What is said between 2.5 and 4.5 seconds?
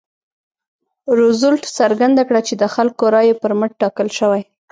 د خلکو رایو پر مټ ټاکل شوی.